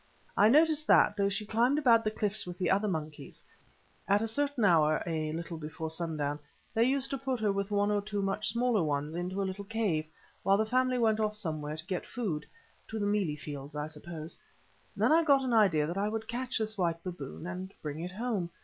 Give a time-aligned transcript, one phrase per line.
[0.35, 3.43] I noticed that, though she climbed about the cliffs with the other monkeys,
[4.07, 6.39] at a certain hour a little before sundown
[6.73, 9.45] they used to put her with one or two other much smaller ones into a
[9.45, 10.07] little cave,
[10.41, 12.47] while the family went off somewhere to get food,
[12.87, 14.41] to the mealie fields, I suppose.
[14.97, 18.13] Then I got an idea that I would catch this white baboon and bring it
[18.13, 18.49] home.